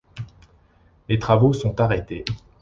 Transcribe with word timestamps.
Les 1.09 1.19
travaux 1.19 1.53
sont 1.53 1.79
arrêtés. 1.79 2.25